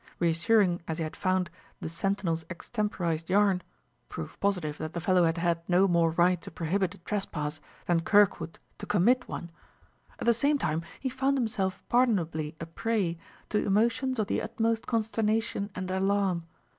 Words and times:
Reassuring 0.17 0.81
as 0.87 0.97
he 0.97 1.03
had 1.03 1.15
found 1.15 1.51
the 1.79 1.87
sentinel's 1.87 2.43
extemporized 2.49 3.29
yarn, 3.29 3.61
proof 4.09 4.35
positive 4.39 4.79
that 4.79 4.93
the 4.93 4.99
fellow 4.99 5.25
had 5.25 5.37
had 5.37 5.61
no 5.69 5.87
more 5.87 6.09
right 6.09 6.41
to 6.41 6.49
prohibit 6.49 6.95
a 6.95 6.97
trespass 6.97 7.61
than 7.85 7.99
Kirkwood 8.01 8.57
to 8.79 8.87
commit 8.87 9.27
one, 9.27 9.51
at 10.17 10.25
the 10.25 10.33
same 10.33 10.57
time 10.57 10.81
he 10.99 11.07
found 11.07 11.37
himself 11.37 11.83
pardonably 11.87 12.55
a 12.59 12.65
prey 12.65 13.19
to 13.49 13.63
emotions 13.63 14.17
of 14.17 14.25
the 14.25 14.41
utmost 14.41 14.87
consternation 14.87 15.69
and 15.75 15.91
alarm. 15.91 16.47